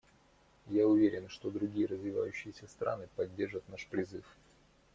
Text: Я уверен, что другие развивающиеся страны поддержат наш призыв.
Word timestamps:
Я 0.71 0.87
уверен, 0.87 1.29
что 1.29 1.51
другие 1.51 1.85
развивающиеся 1.85 2.65
страны 2.67 3.07
поддержат 3.15 3.69
наш 3.69 3.85
призыв. 3.85 4.23